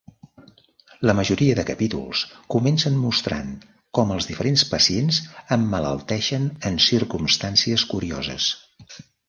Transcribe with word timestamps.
La 1.09 1.13
majoria 1.17 1.57
de 1.59 1.65
capítols 1.67 2.23
comencen 2.55 2.97
mostrant 3.03 3.53
com 3.99 4.15
els 4.17 4.29
diferents 4.31 4.65
pacients 4.73 5.21
emmalalteixen 5.59 6.51
en 6.71 6.83
circumstàncies 6.89 7.89
curioses. 7.95 8.53